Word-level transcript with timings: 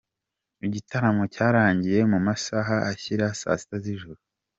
Igitaramo 0.65 1.23
cyarangiye 1.33 1.99
mu 2.11 2.19
masaha 2.27 2.75
ashyira 2.91 3.25
saa 3.39 3.59
sita 3.61 3.75
z’ijoro. 3.83 4.19